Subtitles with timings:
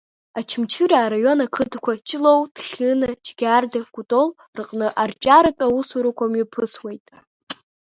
[0.39, 4.27] Очамчыра араион ақыҭақәа Ҷлоу, Ҭхьына, Џьгьарда, Кутол
[4.57, 7.05] рҟны арҽеиратә аусурақәа мҩаԥысуеит.